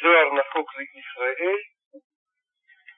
[0.00, 1.64] Зоар на Хокли Исраэль,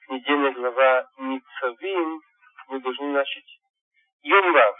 [0.09, 2.21] недельная глава Ницавим,
[2.67, 3.59] мы должны начать
[4.23, 4.75] Йомрав.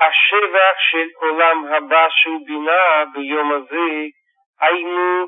[0.00, 4.06] השבח של עולם הבא שהוא בינה ביום הזה,
[4.60, 5.26] היינו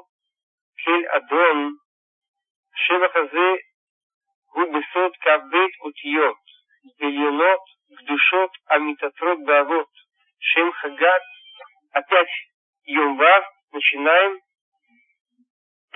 [0.85, 1.75] כל אדון,
[2.75, 3.49] השבח הזה
[4.53, 6.43] הוא בסוד כ"ב אותיות,
[7.01, 7.61] עליונות,
[7.97, 9.89] קדושות, המתעטרות באבות,
[10.41, 11.23] שם חגת,
[11.95, 12.33] опять
[12.87, 14.41] Йом Вав, начинаем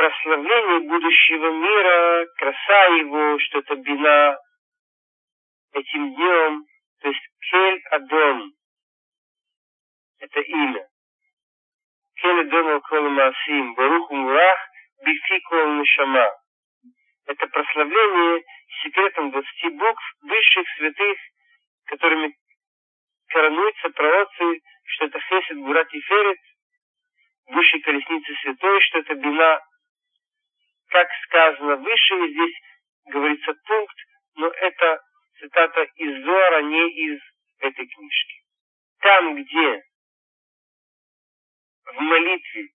[0.02, 4.38] прославление будущего мира, краса его, что это бина
[5.74, 6.66] этим днем,
[7.02, 7.22] то есть
[7.52, 8.52] Кель Адон,
[10.22, 10.88] это имя.
[12.16, 14.60] Кель Адон Алкол Маасим, Барух Мурах,
[15.06, 16.32] Бифи Кол Нишама.
[17.28, 18.44] Это прославление
[18.82, 21.18] секретом 20 букв высших святых,
[21.86, 22.34] которыми
[23.28, 26.40] коронуются пророцы, что это Хесед Гурат Ферет,
[27.50, 29.62] высшей колесницы святой, что это бина
[30.92, 32.56] как сказано выше, и здесь
[33.06, 33.96] говорится пункт,
[34.36, 35.02] но это
[35.40, 37.20] цитата из Зора, не из
[37.60, 38.36] этой книжки.
[39.00, 39.84] Там, где
[41.86, 42.70] в молитве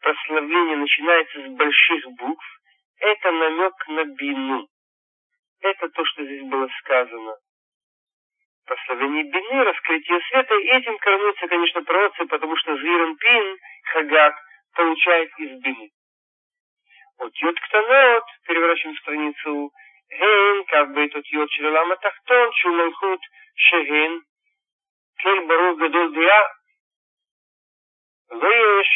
[0.00, 2.44] прославление начинается с больших букв,
[2.98, 4.66] это намек на бину.
[5.60, 7.36] Это то, что здесь было сказано.
[8.64, 13.58] Прославление бины, раскрытие света, и этим коронуются, конечно, пророцы, потому что Зиран Пин,
[13.92, 14.34] Хагат,
[14.74, 15.90] получает из бины.
[17.19, 19.71] אותיות קטנות, переворачиваем страницу,
[20.11, 23.19] הן как бы את אותיות של עולם התחתון, שהוא מלכות
[23.55, 24.19] שהן
[25.21, 26.43] כל ברור גדול דעה.
[28.31, 28.89] לא יש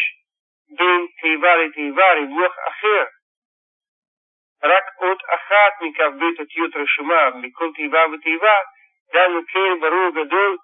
[0.78, 3.04] בין תיבה לתיבה ריווח אחר.
[4.64, 8.56] רק עוד אחת מכ"ב אותיות רשומה מכל תיבה ותיבה,
[9.14, 10.58] דנו כל ברור גדול,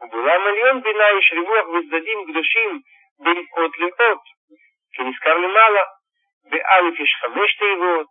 [0.00, 2.80] ובעולם עליון בינה יש ריווח וצדדים קדושים
[3.18, 4.22] בין אות לאות,
[4.92, 5.80] כנזכר למעלה.
[6.50, 8.06] באלף יש חמש תיבות,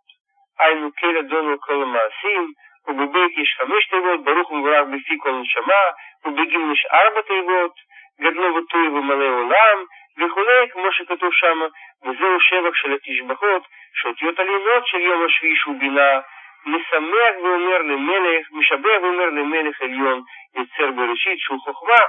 [0.58, 2.52] היינו כן אדונו כל המעשים,
[2.88, 5.84] ובבית יש חמש תיבות, ברוך ומבורך בפי כל נשמה,
[6.24, 7.74] ובגיל יש ארבע תיבות,
[8.20, 9.84] גדלו וטוי ומלא עולם,
[10.18, 11.60] וכולי, כמו שכתוב שם,
[12.04, 13.62] וזהו שבח של התשבחות,
[13.94, 16.20] שאותיות עליונות של יום השביעי שהוא בינה,
[16.66, 20.22] משמח ואומר למלך, משבח ואומר למלך עליון,
[20.54, 22.02] יוצר בראשית, שהוא חוכמה,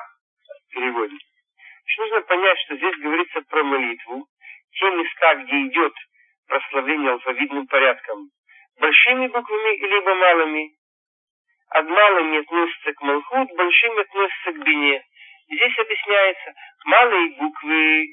[0.73, 1.21] переводит.
[1.85, 4.25] Что нужно понять, что здесь говорится про молитву,
[4.71, 5.93] те места, где идет
[6.48, 8.30] прославление алфавитным порядком,
[8.80, 10.74] большими буквами либо малыми.
[11.70, 15.02] От малыми относятся к Малхут, большими относятся к Бине.
[15.50, 16.54] Здесь объясняется,
[16.86, 18.06] малые буквы,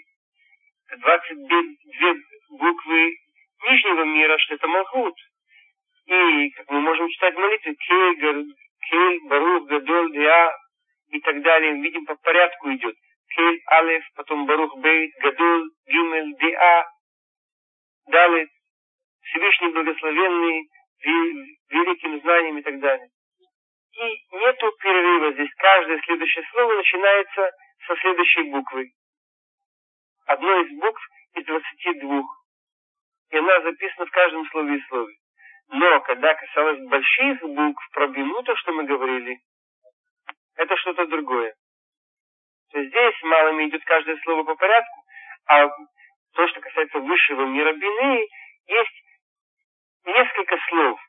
[0.98, 2.14] 22
[2.60, 3.18] буквы
[3.64, 5.16] нижнего мира, что это Малхут.
[6.06, 8.46] И, как мы можем читать в молитве, Кель,
[8.90, 10.52] Кель, Барух, Гадоль, Диа
[11.12, 12.96] и так далее, видим, по порядку идет.
[13.36, 16.86] Кель, Алеф, потом Барух, Бейт, Гадоль, Гимель, Диа,
[18.08, 18.48] Далее,
[19.24, 19.72] Всевышний
[20.06, 20.70] благословенный,
[21.70, 23.08] великим знанием и так далее.
[23.94, 25.54] И нету перерыва здесь.
[25.58, 27.52] Каждое следующее слово начинается
[27.88, 28.92] со следующей буквы.
[30.28, 31.02] Одно из букв
[31.36, 32.26] из двадцати двух.
[33.32, 35.14] И она записана в каждом слове и слове.
[35.70, 39.40] Но когда касалось больших букв про то, что мы говорили,
[40.56, 41.54] это что-то другое.
[42.72, 45.04] То есть здесь малыми идет каждое слово по порядку,
[45.48, 45.68] а
[46.34, 48.28] то, что касается высшего мира бины,
[48.68, 49.05] есть
[50.06, 51.00] несколько слов.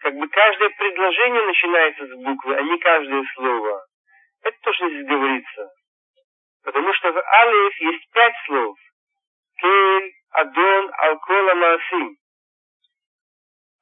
[0.00, 3.84] Как бы каждое предложение начинается с буквы, а не каждое слово.
[4.42, 5.70] Это то, что здесь говорится.
[6.64, 8.76] Потому что в Алиф есть пять слов.
[9.60, 12.16] Кель, Адон, Алкола, Маасим.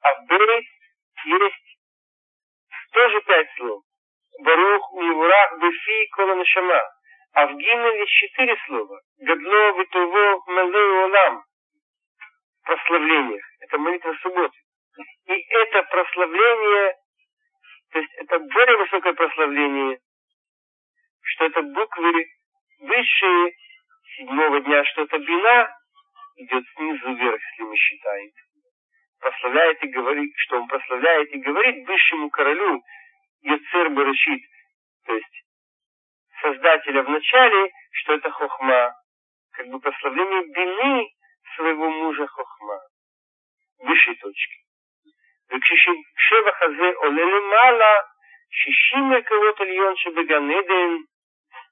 [0.01, 0.65] А в Бейт
[1.25, 1.77] есть
[2.91, 3.83] тоже пять слов.
[4.39, 6.81] Барух, Мивурах, Бефи, Кола, Нашама.
[7.33, 8.99] А в Гимель есть четыре слова.
[9.19, 11.43] Гадло, Витуво, Малей, Олам.
[12.63, 13.43] Прославлениях.
[13.61, 14.57] Это молитва субботы.
[15.25, 16.95] И это прославление,
[17.91, 19.99] то есть это более высокое прославление,
[21.21, 22.25] что это буквы
[22.79, 23.55] высшие
[24.17, 25.75] седьмого дня, что это бина,
[26.37, 28.31] идет снизу вверх, если мы считаем.
[29.19, 32.81] Прославляет и говорит, что он прославляет и говорит высшему королю
[33.41, 34.41] Йоцер Барышит,
[35.05, 35.43] то есть
[36.41, 38.95] Создателя в начале, что это хохма,
[39.51, 41.07] как бы прославление бины
[41.55, 42.77] סביבו מוז'ה חוכמה
[43.79, 44.61] ושיטוצ'קי.
[45.49, 47.95] וכששבח הזה עולה למעלה,
[48.51, 50.91] שישים מקורות עליון שבגן עדן,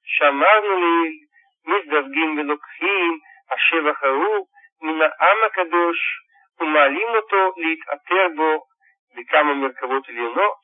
[0.04, 1.14] שאמרנו לעיל,
[1.66, 3.20] מזדווגים ולוקחים
[3.52, 4.48] השבח ההוא
[4.82, 5.98] מן העם הקדוש
[6.60, 8.64] ומעלים אותו להתעטר בו
[9.16, 10.58] בכמה מרכבות עליונות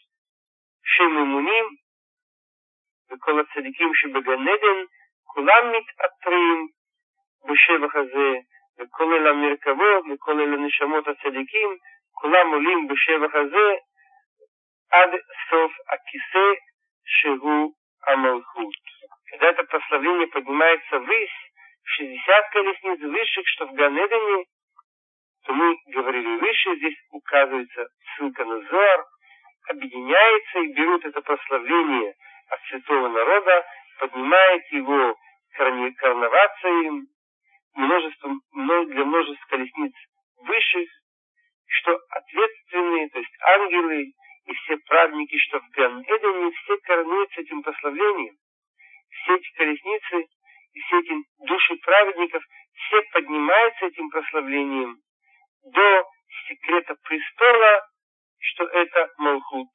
[0.83, 1.65] שממונים
[3.11, 4.79] וכל הצדיקים שבגן עדן
[5.23, 6.67] כולם מתעטרים
[7.45, 8.39] בשבח הזה
[8.78, 11.76] וכולל המרכבות, וכולל הנשמות הצדיקים,
[12.12, 13.74] כולם עולים בשבח הזה
[14.90, 15.10] עד
[15.50, 16.48] סוף הכיסא
[17.04, 17.72] שהוא
[18.06, 18.74] המלכות.
[19.30, 21.38] Когда это прославление поднимается ввысь,
[21.84, 24.44] в 60 колесниц высших, что в Ганедане,
[25.44, 29.06] то мы говорили выше, здесь указывается ссылка на Зор,
[29.68, 32.14] объединяется и берут это прославление
[32.48, 33.64] от святого народа,
[34.00, 35.16] поднимает его
[35.56, 36.68] короноваться
[37.75, 38.31] им множество,
[38.85, 39.93] для множества колесниц
[40.37, 40.89] высших,
[41.67, 44.13] что ответственные, то есть ангелы
[44.45, 48.35] и все праведники, что в Ган-Эдене, все коронуются этим прославлением.
[49.09, 50.27] Все эти колесницы
[50.73, 51.13] и все эти
[51.47, 52.43] души праведников,
[52.73, 54.97] все поднимаются этим прославлением
[55.63, 56.03] до
[56.47, 57.87] секрета престола,
[58.39, 59.69] что это Малхут.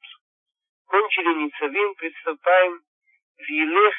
[0.85, 2.79] Кончили Ницавим, приступаем
[3.37, 3.95] в Елех,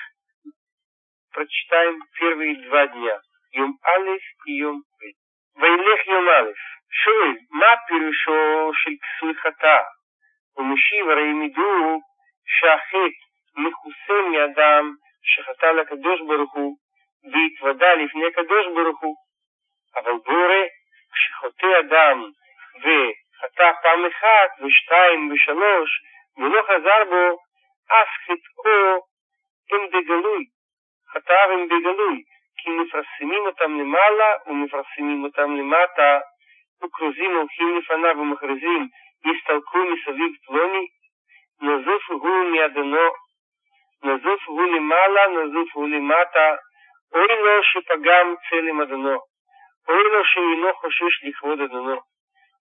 [1.33, 3.21] прочитаем первые два дня.
[3.55, 4.09] יום א'
[4.45, 5.61] כיום ב'.
[5.61, 6.51] וילך יום א',
[7.03, 9.79] שואל, מה פירושו של כסוי חטא?
[10.53, 12.01] הוא משיב, הרי הם ידעו
[12.47, 13.23] שהחטא
[13.57, 16.77] מכוסה מאדם שחטא לקדוש ברוך הוא
[17.33, 19.15] והתוודה לפני הקדוש ברוך הוא.
[19.97, 20.63] אבל בורא,
[21.13, 22.23] כשחוטא אדם
[22.77, 25.91] וחטא פעם אחת ושתיים ושלוש
[26.39, 27.39] ולא חזר בו,
[27.87, 29.07] אף חטאו
[29.71, 30.45] הם בגלוי,
[31.13, 32.23] חטאיו הם בגלוי.
[32.63, 36.19] כי מפרסמים אותם למעלה ומפרסמים אותם למטה,
[36.85, 38.89] וכרוזים הולכים לפניו ומכריזים,
[39.27, 40.87] הסתלקו מסביב פלוני,
[41.63, 43.09] נזוף הוא מאדונו,
[44.05, 46.55] נזוף הוא למעלה, נזוף הוא למטה,
[47.15, 49.19] אוי לו שפגם צלם אדונו,
[49.89, 52.01] אוי לו שאינו חושש לכבוד אדונו.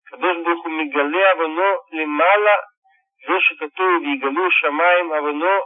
[0.07, 2.55] הקדוש ברוך הוא מגלה עוונו למעלה,
[3.27, 5.59] זה שכתוב ויגלו שמיים עוונו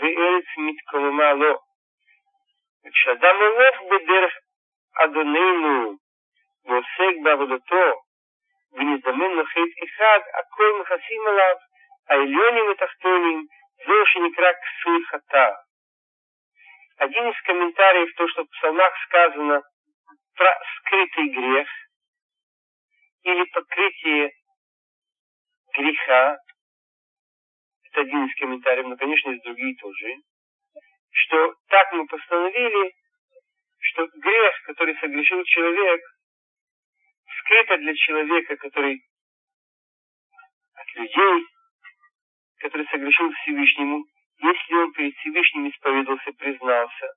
[0.00, 1.67] וארץ מתקוממה לו.
[2.85, 4.33] וכשאדם הולך בדרך
[5.03, 5.97] אדוננו
[6.65, 8.01] ועוסק בעבודתו
[8.73, 11.55] ונזדמן לו חטא אחד, הכל מכסים עליו,
[12.09, 13.45] העליונים ותחתונים,
[13.85, 15.49] זהו שנקרא ксуй хата.
[16.97, 19.61] Один из комментариев, то, что в псалмах сказано
[20.35, 21.67] про скрытый грех
[23.23, 24.31] или покрытие
[25.75, 26.37] греха,
[27.85, 30.15] это один из комментариев, но, конечно, есть другие тоже,
[31.18, 32.94] что так мы постановили,
[33.80, 36.00] что грех, который согрешил человек,
[37.40, 39.02] скрыто для человека, который
[40.74, 41.46] от людей,
[42.58, 44.04] который согрешил Всевышнему,
[44.40, 47.08] если он перед Всевышним исповедовался, признался.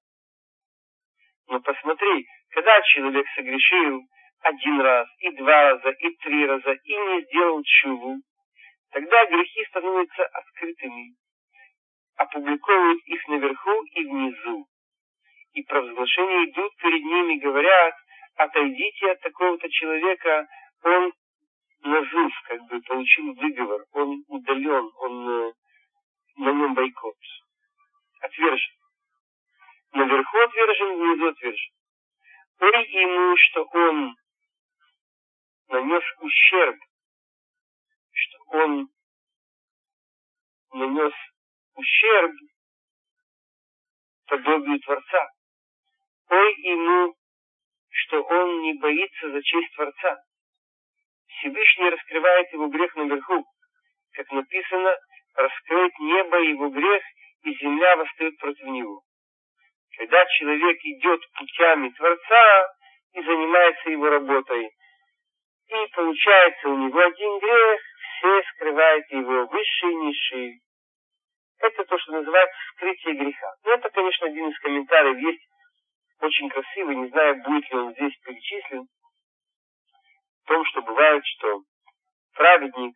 [1.47, 4.01] Но посмотри, когда человек согрешил
[4.41, 8.15] один раз, и два раза, и три раза, и не сделал чуву,
[8.91, 11.20] тогда грехи становятся открытыми
[12.21, 14.67] опубликовывают их наверху и внизу.
[15.53, 17.95] И провозглашения идут перед ними, говорят,
[18.35, 20.47] отойдите от такого-то человека,
[20.83, 21.13] он
[21.83, 25.53] назыв, как бы получил выговор, он удален, он э,
[26.37, 27.15] на нем бойкот.
[28.21, 28.75] Отвержен.
[29.93, 31.73] Наверху отвержен, внизу отвержен.
[32.59, 34.15] Ой ему, что он
[35.69, 36.77] нанес ущерб,
[38.11, 38.89] что он
[40.71, 41.13] нанес
[41.81, 42.31] ущерб
[44.27, 45.27] подобию Творца.
[46.29, 47.13] Ой ему,
[47.89, 50.17] что он не боится за честь Творца.
[51.27, 53.45] Всевышний раскрывает его грех наверху.
[54.13, 54.95] Как написано,
[55.35, 57.03] раскроет небо его грех,
[57.43, 59.01] и земля восстает против него.
[59.97, 62.67] Когда человек идет путями Творца
[63.13, 64.69] и занимается его работой,
[65.67, 67.81] и получается у него один грех,
[68.17, 70.59] все скрывают его высшие и низшие.
[71.61, 73.53] Это то, что называется скрытие греха.
[73.63, 75.47] Ну, это, конечно, один из комментариев есть
[76.19, 78.87] очень красивый, не знаю, будет ли он здесь перечислен,
[80.43, 81.61] в том, что бывает, что
[82.33, 82.95] праведник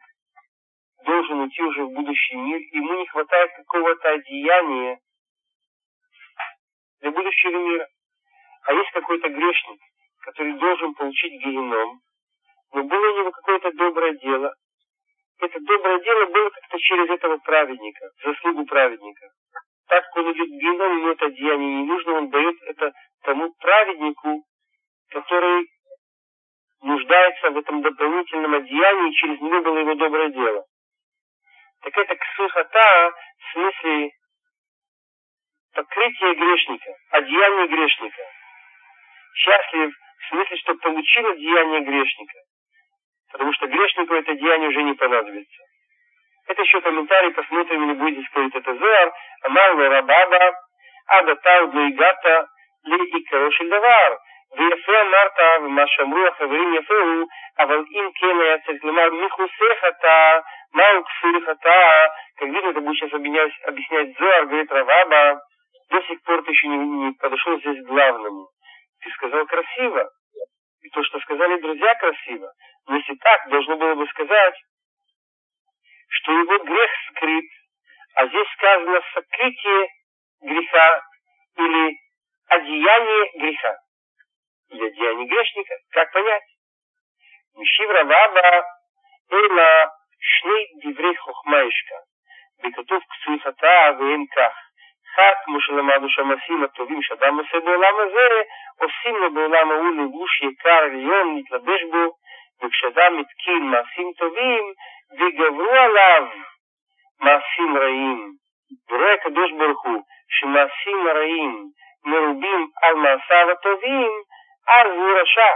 [1.03, 4.97] должен уйти уже в будущий мир, ему не хватает какого-то одеяния
[7.01, 7.87] для будущего мира.
[8.63, 9.81] А есть какой-то грешник,
[10.21, 11.99] который должен получить геном,
[12.73, 14.55] но было у него какое-то доброе дело,
[15.39, 19.27] это доброе дело было как-то через этого праведника, заслугу праведника.
[19.87, 22.91] Так геном, ему это деяние не нужно, он дает это
[23.23, 24.43] тому праведнику,
[25.09, 25.67] который
[26.81, 30.63] нуждается в этом дополнительном одеянии, и через него было его доброе дело.
[31.81, 34.11] Так это ксухата в смысле
[35.73, 38.23] покрытие грешника, одеяние грешника.
[39.35, 42.44] Счастлив в смысле, что получил одеяние грешника
[43.34, 45.62] потому что грешнику это деяние уже не понадобится.
[46.48, 49.12] Это еще комментарий, посмотрим, не будете спорить это Зоар,
[49.44, 50.52] Амар Рабаба,
[51.06, 52.48] Ада Тау Дуигата,
[52.84, 54.18] Ли и Давар.
[54.56, 57.26] ויפה אמרת, ומה שאמרו החברים יפה הוא,
[57.58, 60.38] אבל אם כן היה צריך לומר מכוסה חטא,
[60.74, 62.06] מהו כפוי חטא,
[62.38, 65.40] как видно, это будет сейчас объяснять, объяснять Зоар, говорит Раваба,
[65.90, 68.48] до сих пор ты еще не, не подошел здесь к главному.
[69.02, 70.10] Ты сказал красиво,
[70.85, 72.53] и то, что сказали друзья, красиво.
[72.85, 74.55] Но если так, должно было бы сказать,
[76.09, 77.45] что его грех скрыт,
[78.13, 79.87] а здесь сказано сокрытие
[80.41, 81.01] греха
[81.57, 81.97] или
[82.49, 83.77] одеяние греха.
[84.69, 85.73] Или одеяние грешника.
[85.89, 86.43] Как понять?
[87.55, 88.65] Мишив Рабаба
[89.31, 91.95] Эйла Шней Диврей Хохмаишка.
[92.61, 94.64] Бекатув Ксуифата Венках.
[95.15, 98.41] אחד, כמו שלמדנו שהמעשים הטובים שאדם עושה בעולם הזה,
[98.81, 102.15] עושים לו בעולם ההוא לבוש יקר עליון להתלבש בו,
[102.63, 104.63] וכשאדם התקין מעשים טובים,
[105.19, 106.27] וגברו עליו
[107.21, 108.31] מעשים רעים.
[108.89, 111.65] ורואה הקדוש ברוך הוא שמעשים הרעים
[112.05, 114.11] מרובים על מעשיו הטובים,
[114.67, 115.53] אז הוא רשע,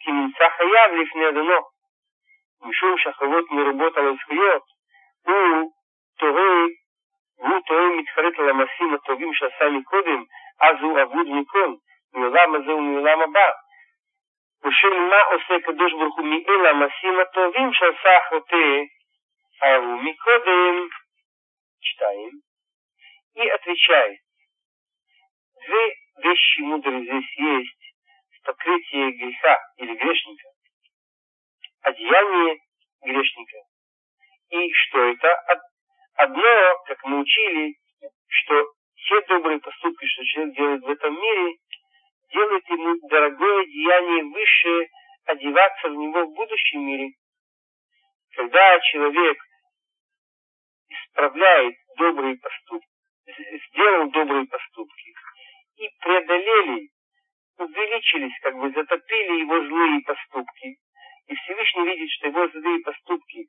[0.00, 1.60] כי נמצא חייב לפני אדונו.
[2.62, 4.62] משום שהחובות מרובות על הזכויות,
[5.26, 5.70] הוא
[6.18, 6.66] תוהה,
[7.39, 10.23] והוא תוהה מתחרט על המעשים הטובים שעשה מקודם,
[10.61, 11.73] אז הוא אבוד מכל,
[12.13, 13.49] מעולם הזה ומעולם הבא.
[14.65, 18.67] ושל מה עושה הקדוש ברוך הוא מאל המעשים הטובים שעשה החוטא,
[19.61, 20.87] ההוא מקודם.
[21.83, 22.31] שתיים.
[23.35, 24.19] И отвечает,
[25.65, 27.95] две вещи мудрые здесь есть
[28.31, 30.49] в покрытии греха или грешника,
[31.81, 32.59] одеяние
[33.01, 33.57] грешника.
[34.49, 35.29] И что это?
[36.18, 37.76] Одно, как мы учили,
[38.26, 41.54] что все добрые поступки, что человек делает в этом мире,
[42.32, 44.88] делает ему дорогое деяние высшее
[45.26, 47.12] одеваться в него в будущем мире.
[48.34, 49.38] Когда человек
[50.88, 52.88] исправляет добрые поступки,
[53.70, 55.14] сделал добрые поступки
[55.76, 56.88] и преодолели,
[57.58, 60.78] увеличились, как бы затопили его злые поступки,
[61.28, 63.46] и Всевышний видит, что его злые поступки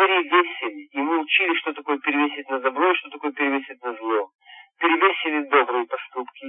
[0.00, 4.30] перевесили, ему учили, что такое перевесить на добро и что такое перевесить на зло,
[4.78, 6.46] перевесили добрые поступки,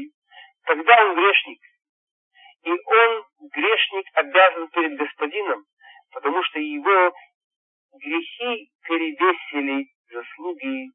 [0.65, 1.59] тогда он грешник.
[2.63, 5.65] И он, грешник, обязан перед господином,
[6.13, 7.13] потому что его
[7.99, 10.91] грехи перевесили заслуги,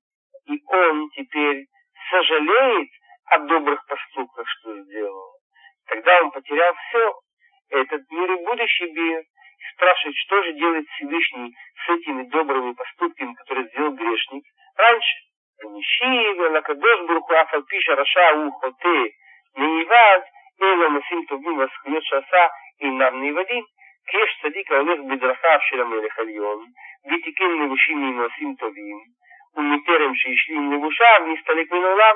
[0.46, 1.66] и он теперь
[2.10, 2.88] сожалеет
[3.26, 5.32] о добрых поступках, что сделал.
[5.88, 7.20] Тогда он потерял все,
[7.68, 9.24] этот мир и будущий мир,
[9.73, 11.53] спрашивает, что же делает Всевышний
[11.85, 14.43] с этими добрыми поступками, которые сделал грешник
[14.77, 15.17] раньше.
[15.63, 19.03] ונשיב אל הקדוש ברוך הוא אף על פי שהרשע הוא חוטא
[19.57, 20.19] נאבד,
[20.61, 22.47] אלו מעשים טובים והזכויות שעשה
[22.81, 23.63] אינם נאבדים.
[24.07, 26.65] כי יש צדיק ההולך בדרכיו של המלך העליון,
[27.05, 28.97] ותיקן לבושים ממעשים טובים,
[29.55, 32.15] ומטרם שהשלים לבושיו נסתלק מן העולם.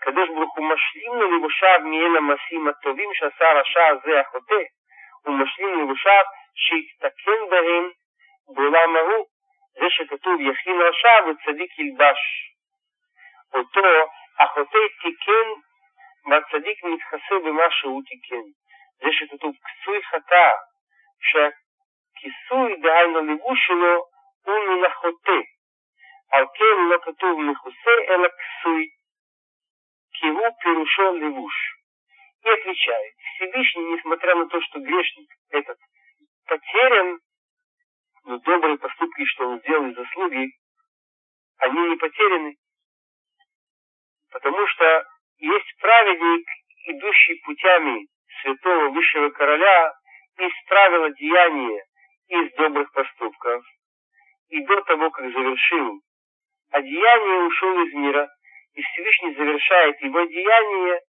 [0.00, 4.62] הקדוש ברוך הוא משלים ללבושיו מאל המעשים הטובים שעשה הרשע הזה החוטא,
[5.25, 6.23] ומשלים לבושיו
[6.55, 7.89] שהתתקן בהם
[8.47, 9.25] בעולם ההוא,
[9.73, 12.19] זה שכתוב יכין רשע וצדיק ילבש.
[13.53, 13.81] אותו
[14.39, 15.47] החוטא תיקן
[16.29, 18.45] והצדיק מתחסר במה שהוא תיקן.
[18.97, 20.49] זה שכתוב כסוי חטא,
[21.27, 24.05] שהכיסוי, דהיינו לבוש שלו,
[24.45, 25.41] הוא מן החוטא.
[26.31, 28.89] על כן לא כתוב מכוסה, אלא כסוי,
[30.13, 31.74] כי הוא פירושו לבוש.
[32.45, 35.79] И отвечает, Всевышний, несмотря на то, что грешник этот
[36.45, 37.19] потерян,
[38.25, 40.51] но добрые поступки, что он сделал из заслуги,
[41.57, 42.55] они не потеряны.
[44.31, 45.05] Потому что
[45.39, 46.47] есть праведник,
[46.85, 48.07] идущий путями
[48.43, 49.93] святого высшего короля,
[50.37, 51.83] исправил одеяние
[52.27, 53.65] из добрых поступков,
[54.49, 55.99] и до того, как завершил
[56.69, 58.29] одеяние, ушел из мира,
[58.75, 61.01] и Всевышний завершает его деяние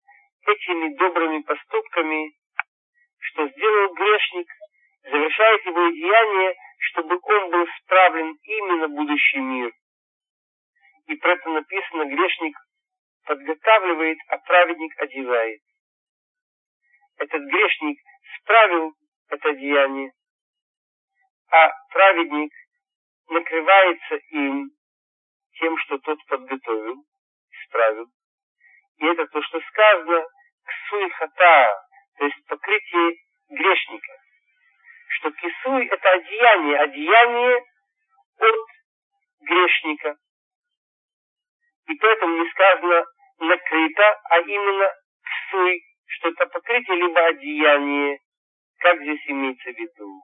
[0.46, 2.32] этими добрыми поступками,
[3.18, 4.48] что сделал грешник,
[5.02, 9.72] завершает его деяние, чтобы он был справлен именно будущий мир.
[11.06, 12.56] И про это написано, грешник
[13.24, 15.60] подготавливает, а праведник одевает.
[17.18, 17.98] Этот грешник
[18.40, 18.92] справил
[19.28, 20.12] это деяние,
[21.50, 22.52] а праведник
[23.28, 24.70] накрывается им
[25.58, 27.04] тем, что тот подготовил,
[27.50, 28.06] исправил.
[28.98, 30.24] И это то, что сказано
[30.64, 31.82] ксуй хата,
[32.18, 33.16] то есть покрытие
[33.50, 34.12] грешника.
[35.08, 37.64] Что кисуй– это одеяние, одеяние
[38.38, 38.56] от
[39.42, 40.16] грешника.
[41.86, 43.04] И поэтому не сказано
[43.38, 44.92] накрыто, а именно
[45.22, 48.18] ксуй, что это покрытие либо одеяние.
[48.78, 50.22] Как здесь имеется в виду?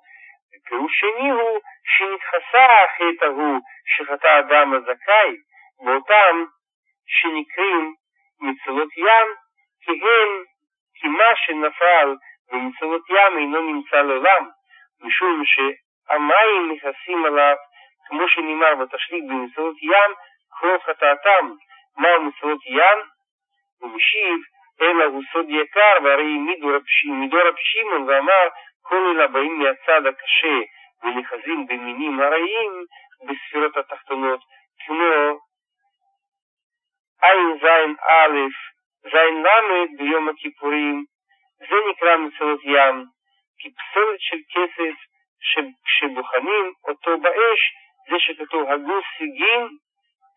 [0.68, 5.36] Пеушенигу шинитхаса ахетагу шихата адама закай,
[5.78, 6.50] вот там
[7.06, 7.96] шиникрим
[8.40, 9.28] мицелот ям,
[9.90, 10.44] הם,
[10.94, 12.14] כי מה שנפל
[12.52, 14.48] ומצוות ים אינו נמצא לעולם,
[15.00, 17.56] משום שהמים מכסים עליו,
[18.06, 20.12] כמו שנאמר ותשליט במצוות ים,
[20.60, 21.52] כל חטאתם.
[21.98, 22.98] מהו מצוות ים?
[23.80, 24.38] הוא משיב,
[24.82, 26.38] אלא הוא סוד יקר, והרי
[27.06, 28.48] מדור רב שמעון ואמר,
[28.82, 30.58] כל אלה באים מהצד הקשה
[31.02, 32.84] ונחזים במינים הרעים
[33.26, 34.40] בספירות התחתונות,
[34.86, 35.38] כמו
[37.22, 37.64] ע"ז
[38.08, 38.36] א',
[39.01, 39.15] ז'
[39.45, 41.05] ל' ביום הכיפורים,
[41.57, 43.05] זה נקרא מצוות ים,
[43.59, 44.95] כי פסולת של כסף
[45.85, 47.61] שבוחנים אותו באש,
[48.09, 49.77] זה שכתוב הגוף сигин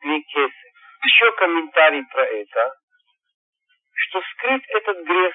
[0.05, 0.69] מכסף.
[1.05, 2.75] Еще комментарий про это,
[3.95, 5.35] что скрыт этот грех,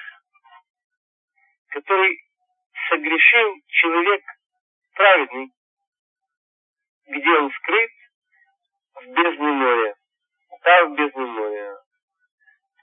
[1.70, 2.18] который
[2.88, 4.22] согрешил человек
[4.94, 5.48] праведный,
[7.06, 7.90] где он скрыт?
[8.94, 9.94] В бездне моря.
[10.64, 11.76] Да, в бездне моря.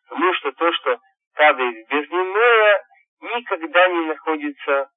[0.09, 0.99] Потому что то, что
[1.35, 2.85] падает в бездне моря,
[3.21, 4.91] никогда не находится,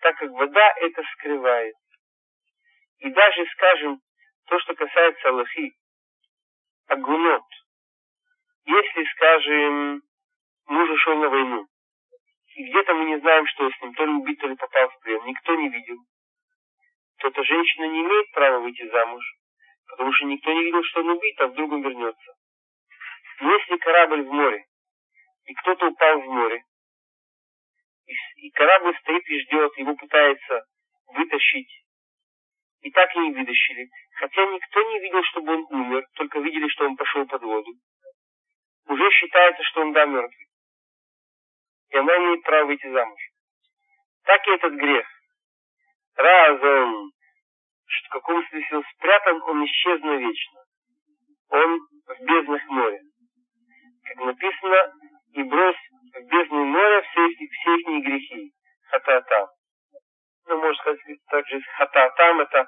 [0.00, 1.74] так как вода это скрывает.
[2.98, 4.00] И даже, скажем,
[4.46, 5.72] то, что касается Аллахи,
[6.88, 7.44] агунот.
[8.66, 10.02] Если, скажем,
[10.66, 11.66] муж ушел на войну,
[12.56, 15.00] и где-то мы не знаем, что с ним, то ли убит, то ли попал в
[15.00, 15.96] плен, никто не видел,
[17.18, 19.24] то эта женщина не имеет права выйти замуж,
[19.88, 22.32] потому что никто не видел, что он убит, а вдруг он вернется.
[23.40, 24.64] Если корабль в море,
[25.44, 26.62] и кто-то упал в море,
[28.06, 28.12] и,
[28.46, 30.64] и корабль стоит и ждет, его пытается
[31.06, 31.84] вытащить,
[32.82, 36.84] и так и не вытащили, хотя никто не видел, чтобы он умер, только видели, что
[36.84, 37.70] он пошел под воду,
[38.86, 40.46] уже считается, что он да мертвый.
[41.90, 43.20] И она имеет право выйти замуж.
[44.24, 45.06] Так и этот грех.
[46.16, 47.10] Раз он
[47.86, 50.64] в каком смысле он спрятан, он исчез навечно.
[51.48, 53.00] Он в безднах моря.
[54.10, 54.92] Как написано,
[55.34, 55.76] и брось
[56.14, 58.50] в бездну моря все все их грехи.
[58.90, 59.46] Хататам.
[60.48, 62.66] Ну, можно сказать также хататам это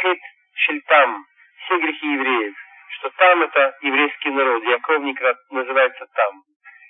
[0.00, 0.18] хит
[0.54, 1.24] шельтам.
[1.62, 2.54] Все грехи евреев.
[2.98, 4.64] Что там это еврейский народ.
[4.64, 6.42] Яковник называется там.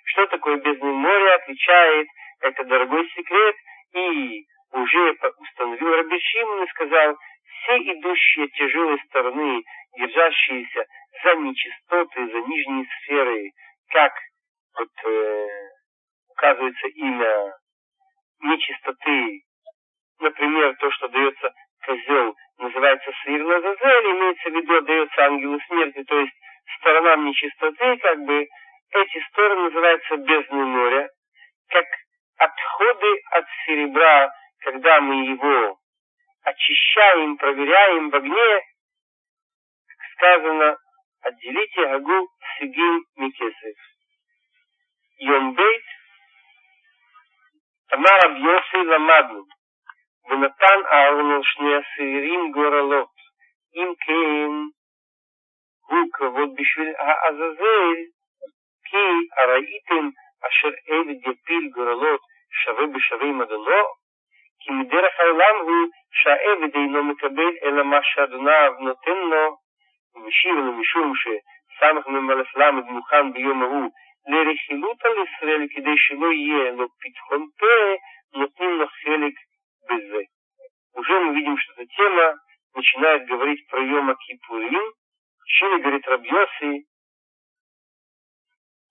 [0.05, 2.09] Что такое бездны моря, отвечает,
[2.41, 3.57] это дорогой секрет,
[3.93, 9.63] и уже установил Рабишим и сказал, все идущие тяжелой стороны,
[9.99, 10.87] держащиеся
[11.23, 13.53] за нечистоты, за нижние сферы,
[13.91, 14.13] как
[14.79, 15.49] вот э,
[16.31, 17.55] указывается имя
[18.41, 19.43] нечистоты,
[20.21, 21.53] например, то, что дается
[21.85, 26.33] козел, называется Лазазель, имеется в виду, дается ангелу смерти, то есть
[26.79, 28.47] сторонам нечистоты, как бы
[28.93, 31.09] эти стороны называются бездны моря,
[31.69, 31.87] как
[32.39, 35.79] отходы от серебра, когда мы его
[36.43, 38.63] очищаем, проверяем в огне,
[40.15, 40.77] сказано,
[41.29, 43.77] אצילות יהגו פסיגים מכסף.
[45.21, 45.85] יום בית,
[47.95, 49.43] אמר רב יוסי למדנו,
[50.31, 53.15] ונתן אהרון שני השעירים גורלות,
[53.75, 54.51] אם כן
[55.89, 57.99] הוא כבוד בשביל העזאזל,
[58.85, 59.07] כי
[59.37, 60.09] הראיתם
[60.49, 62.21] אשר עבד יפיל גורלות
[62.65, 63.85] שווה בשווה עם אדונו,
[64.61, 69.57] כי מדרך העולם הוא שהעבד אינו מקבל אלא מה שאדוניו נותן לו,
[70.16, 73.90] ומשיב לו משום שסמ"א מוכן ביום ההוא
[74.28, 77.76] לרכילות על ישראל כדי שלא יהיה לו פתחון פה,
[78.40, 79.34] נותנים לו חלק
[79.90, 80.24] בזה.
[80.96, 82.40] Уже мы видим, что эта тема
[82.74, 84.94] начинает говорить про Йома Кипурим.
[85.46, 86.86] Чили, говорит Рабьоси,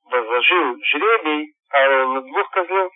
[0.04, 2.92] возложил жребий, а он на двух козлов.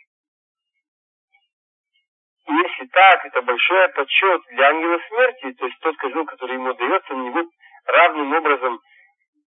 [2.49, 6.73] И если так, это большой почет для ангела смерти, то есть тот козел, который ему
[6.75, 7.51] дается, на него
[7.86, 8.80] равным образом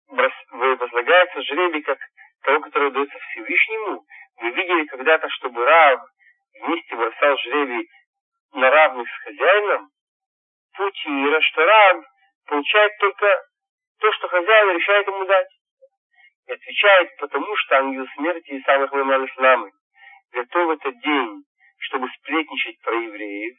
[0.09, 1.99] возлагается жребий, как
[2.42, 4.05] того, который дается Всевышнему.
[4.40, 6.01] Вы видели когда-то, чтобы Рав
[6.61, 7.88] вместе бросал жребий
[8.53, 9.88] на равных с хозяином?
[10.77, 12.05] Путь мира, что Рав
[12.47, 13.27] получает только
[14.01, 15.49] то, что хозяин решает ему дать.
[16.47, 19.70] И отвечает, потому что ангел смерти и самых Исламы
[20.33, 21.44] готов этот день
[21.87, 23.57] чтобы сплетничать про евреев,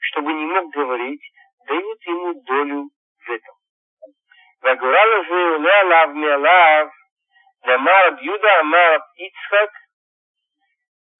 [0.00, 1.22] чтобы не мог говорить,
[1.66, 2.90] дают ему долю
[3.28, 3.52] וטו.
[4.62, 6.86] והגורל הזה עולה עליו מעליו,
[7.66, 9.70] ואמר רב יהודה אמר יצחק,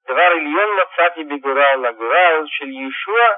[0.08, 3.30] דבר עליון מצאתי בגורל, הגורל של ישוע,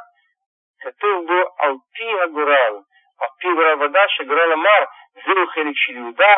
[0.81, 2.75] כתוב בו על פי הגורל,
[3.21, 6.35] על פי גורל עבודה, שהגורל אמר, זהו חלק של יהודה,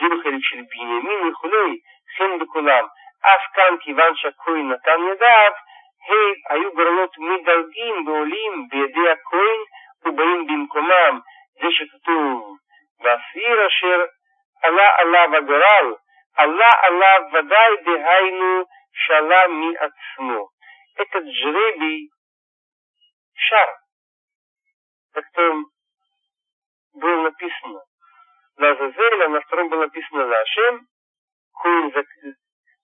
[0.00, 1.80] זהו חלק של בנימין וכולי,
[2.16, 2.86] כן, חן בכולם.
[3.20, 5.52] אף כאן כיוון שהכהן נתן ידיו,
[6.50, 9.60] היו גורלות מדלגים ועולים בידי הכהן
[10.04, 11.20] ובאים במקומם,
[11.57, 12.57] זה שכתוב,
[12.99, 14.05] והסעיר אשר
[14.63, 15.93] עלה עליו הגורל,
[16.35, 20.53] עלה עליו ודאי דהיינו שעלה מעצמו.
[20.95, 22.11] этот жребий
[23.33, 23.77] шар,
[25.15, 25.65] на котором
[26.93, 27.83] было написано
[28.57, 30.87] Лазазель, а на втором было написано Лашем.
[31.53, 31.93] Хуин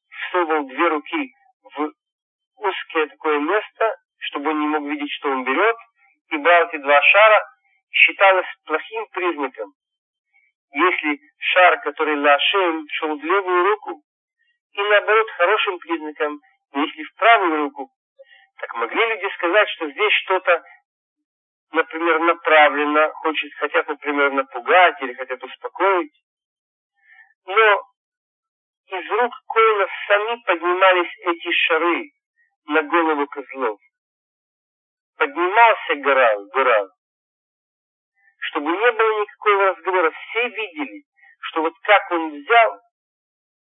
[0.10, 1.92] всовывал две руки в
[2.58, 5.78] узкое такое место, чтобы он не мог видеть, что он берет,
[6.30, 7.46] и брал эти два шара,
[7.95, 9.73] считалось плохим признаком.
[10.73, 14.03] Если шар, который Лашем, шел в левую руку,
[14.73, 16.41] и наоборот хорошим признаком,
[16.75, 17.91] если в правую руку,
[18.61, 20.63] так могли люди сказать, что здесь что-то
[21.75, 26.15] например, направленно, хочет, хотят, например, напугать или хотят успокоить.
[27.47, 27.83] Но
[28.87, 32.11] из рук Коина сами поднимались эти шары
[32.67, 33.79] на голову козлов.
[35.17, 36.89] Поднимался горал, горал.
[38.51, 41.03] Чтобы не было никакого разговора, все видели,
[41.41, 42.81] что вот как он взял,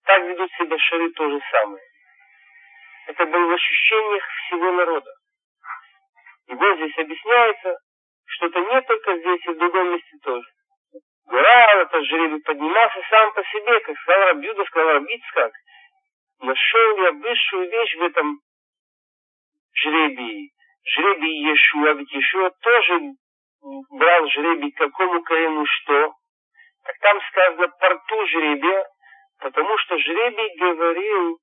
[0.04, 1.82] так ведут себя шары то же самое.
[3.06, 5.10] Это было в ощущениях всего народа.
[6.48, 7.78] И вот здесь объясняется,
[8.26, 10.46] что-то не только здесь, и в другом месте тоже.
[11.26, 15.52] Гора, этот жребий поднимался сам по себе, как сказал Рабьюда, сказал Рабицкак.
[16.40, 18.40] Нашел я высшую вещь в этом
[19.74, 20.52] жребии.
[20.84, 23.16] Жребий Иешуа, ведь Иешуа тоже
[23.90, 26.14] брал жребий какому коину что.
[26.84, 28.86] Так там сказано порту жребия,
[29.40, 31.38] потому что жребий говорил,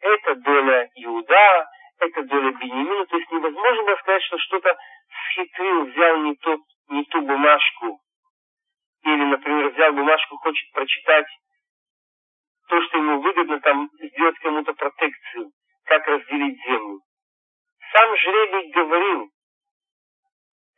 [0.00, 1.66] это доля Иуда,
[1.98, 4.76] это доля Бенемина, то есть невозможно было сказать, что что-то
[5.08, 7.98] схитрил, взял не, тот, не ту бумажку,
[9.04, 11.26] или, например, взял бумажку, хочет прочитать
[12.68, 15.50] то, что ему выгодно, там, сделать кому-то протекцию,
[15.84, 17.00] как разделить землю.
[17.92, 19.30] Сам жребий говорил,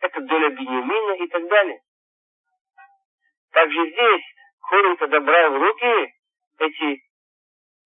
[0.07, 1.81] это доля Бениамина и так далее.
[3.53, 4.25] Также здесь
[4.69, 6.14] Корин подобрал в руки
[6.59, 7.03] эти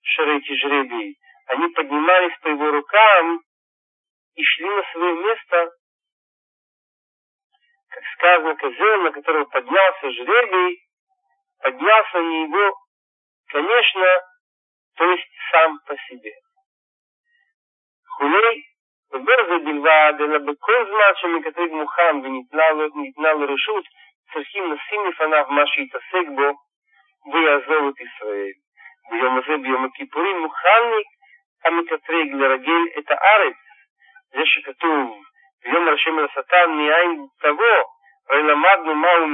[0.03, 1.19] шары, эти жребии.
[1.47, 3.41] Они поднимались по его рукам
[4.35, 5.71] и шли на свое место,
[7.89, 10.83] как сказано, козел, на которого поднялся жребий,
[11.59, 12.77] поднялся на его,
[13.49, 14.07] конечно,
[14.97, 16.33] то есть сам по себе.
[18.07, 18.70] Хулей
[19.13, 23.85] לא זה בלבד, אלא בכל זמן שמקטרג מוכן וניתנה לו רשות,
[24.33, 26.51] צריכים לשים לפניו מה שיתעסק בו
[27.33, 28.53] ויעזוב את ישראל.
[29.11, 30.83] ביום הזה, ביום הכיפורים, מוכן
[31.65, 33.57] המקטרג לרגל את הארץ.
[34.31, 35.23] זה שכתוב,
[35.65, 37.83] ביום השם אל השטן מאין תבוא,
[38.31, 39.27] הרי למדנו מהו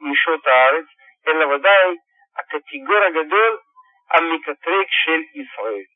[0.00, 0.84] משעות הארץ,
[1.28, 1.96] אלא ודאי
[2.38, 3.58] הקטגור הגדול
[4.10, 5.93] המקטרג של ישראל.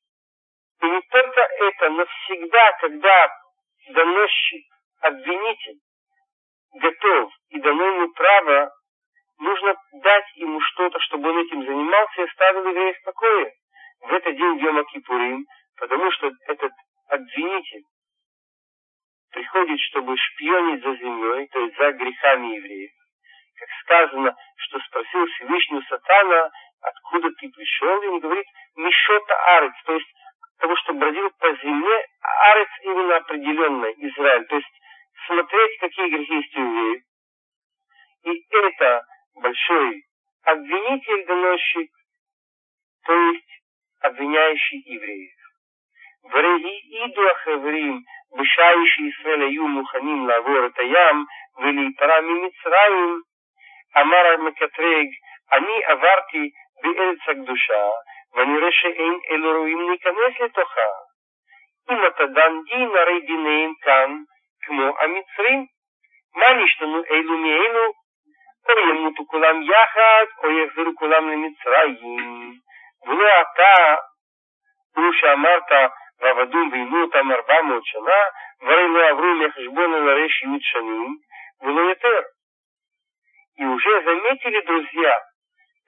[0.80, 3.28] И не только это, но всегда, когда
[3.90, 4.64] доносчик,
[5.00, 5.78] обвинитель,
[6.74, 8.72] готов и дано ему право,
[9.38, 13.54] нужно дать ему что-то, чтобы он этим занимался и оставил евреев в покое.
[14.02, 15.44] В этот день Йома Кипурим,
[15.78, 16.72] потому что этот
[17.08, 17.82] обвинитель,
[19.32, 22.90] приходит, чтобы шпионить за землей, то есть за грехами евреев.
[23.58, 29.94] Как сказано, что спросил Всевышнего Сатана, откуда ты пришел, и он говорит, Мишота Арец, то
[29.94, 30.08] есть
[30.59, 32.07] того, что бродил по земле,
[32.51, 34.47] арец именно определенный, Израиль.
[34.47, 34.81] То есть
[35.27, 37.03] смотреть, какие грехи есть у евреев.
[38.25, 39.05] И это
[39.37, 40.05] большой
[40.42, 41.90] обвинитель, доносчик,
[43.05, 43.62] то есть
[44.01, 45.33] обвиняющий евреев.
[46.25, 51.27] Враги идуах евреим, бышающий Исраэля ю муханим лавор это АЯМ
[51.59, 53.23] вели парами Мицраим,
[53.92, 55.11] амара макатрег,
[55.49, 57.92] они аварти биэльцак душа,
[58.34, 60.91] רואה שאין אלו ראויים להיכנס לתוכה.
[61.91, 64.17] אם אתה דן דין, הרי דיניהם כאן
[64.62, 65.65] כמו המצרים.
[66.36, 67.93] מה נשתנו אלו מאלו?
[68.69, 72.53] או ימותו כולם יחד, או יחזרו כולם למצרים.
[73.08, 73.95] ולא אתה,
[74.95, 78.21] הוא שאמרת, ועבדו ועינו אותם ארבע מאות שנה,
[78.62, 81.17] והרי לא עברו לחשבון אלא речь י' שנים,
[81.62, 82.21] ולא יותר.
[83.58, 85.13] И уже заметили, друзья,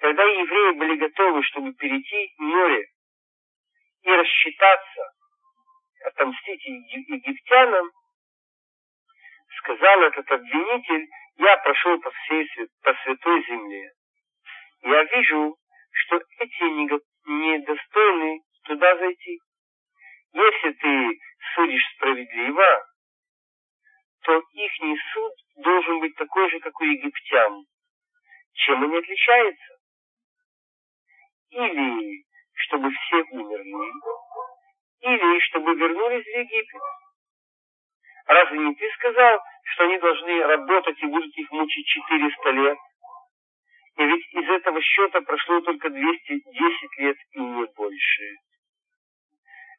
[0.00, 2.86] когда евреи были готовы, чтобы перейти море
[4.02, 5.12] и рассчитаться,
[6.06, 7.90] отомстить египтянам,
[9.58, 12.48] сказал этот обвинитель, я прошел по всей
[12.82, 13.92] по святой земле.
[14.82, 15.56] Я вижу,
[15.92, 16.62] что эти
[17.26, 19.38] недостойны туда зайти.
[20.32, 21.18] Если ты
[21.54, 22.86] судишь справедливо,
[24.22, 27.66] то ихний суд должен быть такой же, как у египтян.
[28.54, 29.79] Чем они отличаются?
[31.50, 33.92] Или чтобы все умерли,
[35.00, 36.80] или чтобы вернулись в Египет.
[38.26, 42.78] Разве не ты сказал, что они должны работать и будут их мучить 400 лет?
[43.96, 48.36] И ведь из этого счета прошло только 210 лет и не больше.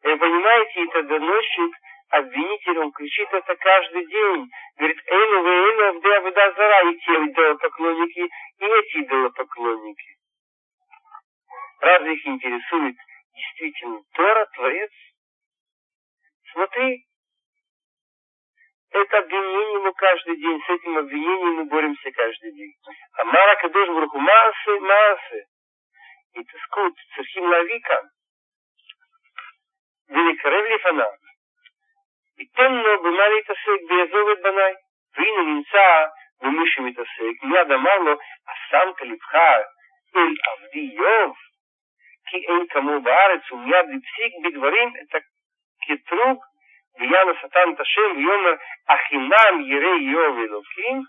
[0.04, 1.76] Вы понимаете, это доносчик,
[2.10, 4.50] обвинитель, он кричит это каждый день.
[4.78, 8.20] Говорит, Эйну, вы Эйну, где Абуда Зара, и те идолопоклонники,
[8.60, 10.21] и эти идолопоклонники.
[11.82, 12.96] Разве их интересует
[13.34, 14.92] действительно Тора, Творец?
[16.52, 17.06] Смотри,
[18.92, 22.74] это обвинение ему каждый день, с этим обвинением мы боремся каждый день.
[23.18, 25.46] А Марак и должен руку массы, массы.
[26.34, 28.10] И тискут, цирхим лавика.
[30.10, 31.10] Великарев лифана.
[32.38, 34.76] И темно бы мали тасек, беязовет банай.
[35.18, 37.38] Вина нинца, вымышем и тасек.
[37.44, 37.88] а сам
[38.46, 39.68] асам калипха,
[40.14, 41.38] авди Йов.
[42.31, 46.45] כי אין כמוהו בארץ, ומיד הפסיק בדברים את הקטרוג
[46.99, 48.55] ויען השטן את השם, ויאמר,
[48.89, 51.03] ахинам ерей Йов Элоким,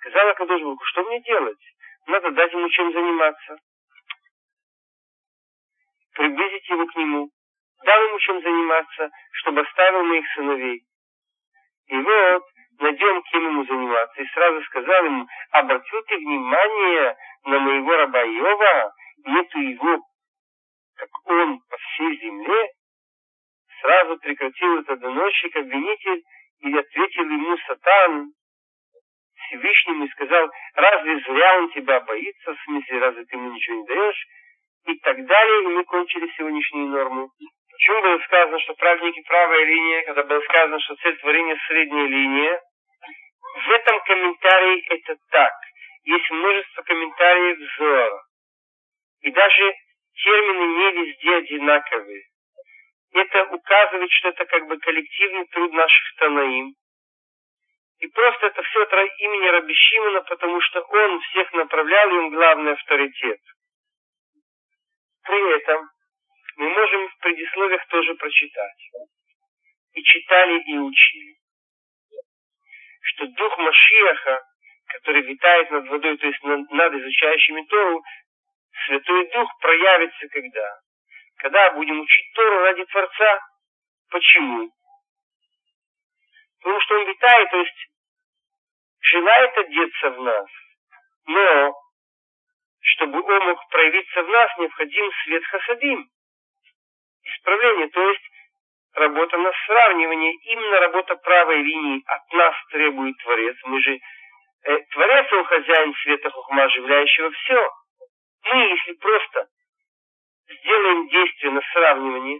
[0.00, 1.58] сказал Акадош Богу, что мне делать?
[2.06, 3.56] Надо дать ему чем заниматься.
[6.14, 7.30] Приблизить его к нему.
[7.84, 10.82] Дал ему чем заниматься, чтобы оставил моих сыновей.
[11.88, 12.44] И вот,
[12.78, 14.22] найдем, кем ему заниматься.
[14.22, 18.92] И сразу сказал ему, обратил ты внимание на моего раба Иова,
[19.23, 19.99] нету его,
[20.95, 22.69] как он по всей земле,
[23.81, 26.23] сразу прекратил этот доносчик, обвинитель,
[26.59, 28.31] и ответил ему Сатан
[29.35, 33.85] Всевышнему и сказал, разве зря он тебя боится, в смысле, разве ты ему ничего не
[33.85, 34.25] даешь,
[34.85, 37.29] и так далее, и мы кончили сегодняшнюю норму.
[37.71, 42.61] Почему было сказано, что праздники правая линия, когда было сказано, что цель творения средняя линия?
[43.55, 45.53] В этом комментарии это так.
[46.03, 48.24] Есть множество комментариев Зора.
[49.25, 49.73] И даже
[50.13, 52.23] термины не везде одинаковые
[53.11, 56.73] это указывает, что это как бы коллективный труд наших Танаим.
[57.99, 62.29] И просто это все от имени Раби Шимона, потому что он всех направлял, и он
[62.31, 63.39] главный авторитет.
[65.23, 65.89] При этом
[66.57, 68.89] мы можем в предисловиях тоже прочитать.
[69.93, 71.35] И читали, и учили.
[73.01, 74.43] Что дух Машиаха,
[74.87, 78.03] который витает над водой, то есть над, над изучающими Тору,
[78.85, 80.85] Святой Дух проявится когда?
[81.37, 83.39] когда будем учить Тору ради Творца.
[84.09, 84.71] Почему?
[86.59, 87.87] Потому что он витает, то есть
[89.01, 90.47] желает одеться в нас.
[91.27, 91.73] Но,
[92.79, 96.09] чтобы он мог проявиться в нас, необходим свет хасадим.
[97.23, 98.23] Исправление, то есть
[98.93, 103.57] работа на сравнивание, именно работа правой линии от нас требует Творец.
[103.65, 103.99] Мы же
[104.63, 107.71] э, Творец, он хозяин света хухма, оживляющего все.
[108.45, 109.47] Мы, если просто
[110.47, 112.39] сделаем действие на сравнивание,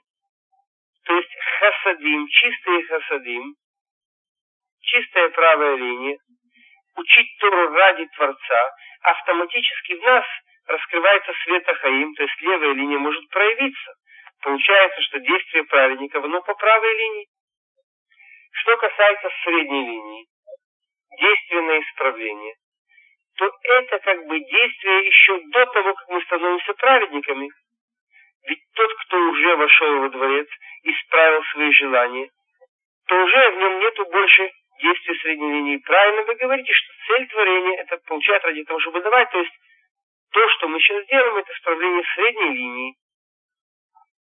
[1.03, 3.55] то есть хасадим, чистые хасадим,
[4.81, 6.17] чистая правая линия,
[6.95, 10.25] учить Тору ради Творца, автоматически в нас
[10.67, 13.93] раскрывается света Хаим, то есть левая линия может проявиться.
[14.41, 17.27] Получается, что действие праведников, оно по правой линии.
[18.51, 20.27] Что касается средней линии,
[21.19, 22.55] действие на исправление,
[23.37, 27.49] то это как бы действие еще до того, как мы становимся праведниками.
[28.47, 30.47] Ведь тот, кто уже вошел во дворец,
[30.83, 32.29] исправил свои желания,
[33.07, 35.77] то уже в нем нету больше действия средней линии.
[35.77, 39.31] Правильно вы говорите, что цель творения это получать ради того, чтобы давать.
[39.31, 39.53] То есть
[40.31, 42.95] то, что мы сейчас делаем, это исправление средней линии.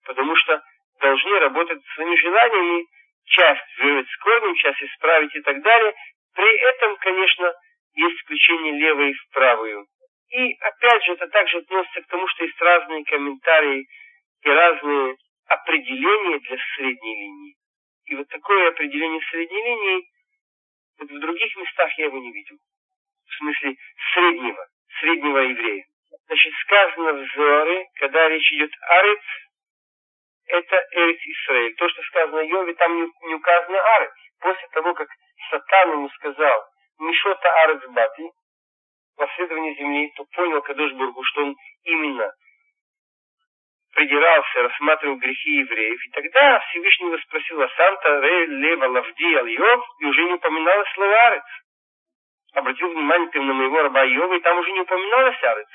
[0.06, 0.62] Потому что
[1.00, 2.86] должны работать своими желаниями,
[3.26, 5.94] часть вырвать с корнем, часть исправить и так далее.
[6.34, 7.54] При этом, конечно,
[7.94, 9.86] есть включение левой в правую.
[10.30, 13.86] И опять же, это также относится к тому, что есть разные комментарии
[14.42, 17.54] и разные определения для средней линии.
[18.06, 20.08] И вот такое определение средней линии,
[20.98, 22.56] вот в других местах я его не видел.
[23.26, 23.76] В смысле
[24.12, 24.66] среднего,
[25.00, 25.84] среднего еврея.
[26.26, 29.22] Значит, сказано в Зоре, когда речь идет Арец,
[30.46, 31.74] это Эрец Исраиль.
[31.76, 34.12] То, что сказано Йове, там не, не указано Арец.
[34.40, 35.08] После того, как
[35.50, 36.64] Сатан ему сказал,
[36.98, 38.30] Мишота Арец Бати,
[39.16, 42.32] последование земли, то понял Кадош Бургу, что он именно
[43.94, 45.98] придирался, рассматривал грехи евреев.
[46.06, 50.92] И тогда Всевышний его спросил, а Санта Ре Лева Лавди Альев, и уже не упоминалось
[50.94, 51.44] слово Арец.
[52.54, 55.68] Обратил внимание ты на моего раба Иова, и там уже не упоминалось Арец.